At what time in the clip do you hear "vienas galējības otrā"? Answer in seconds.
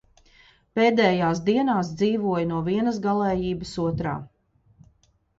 2.69-4.15